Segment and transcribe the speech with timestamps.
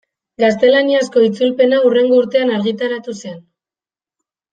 [0.43, 3.37] Gaztelaniazko itzulpena hurrengo urtean argitaratu zen.